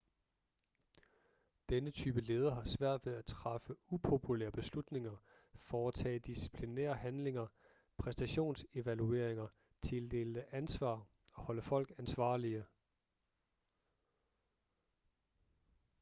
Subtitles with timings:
[1.69, 5.15] denne type leder har svært ved at træffe upopulære beslutninger
[5.55, 7.47] foretage disciplinære handlinger
[7.97, 9.47] præstationsevalueringer
[9.81, 12.63] tildele ansvar og holde folk ansvarlige